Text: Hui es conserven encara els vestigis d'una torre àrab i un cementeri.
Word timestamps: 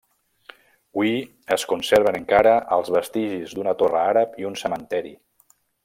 Hui 1.01 1.11
es 1.57 1.65
conserven 1.73 2.17
encara 2.21 2.55
els 2.79 2.91
vestigis 2.97 3.55
d'una 3.59 3.77
torre 3.83 4.03
àrab 4.15 4.41
i 4.45 4.49
un 4.53 4.59
cementeri. 4.65 5.15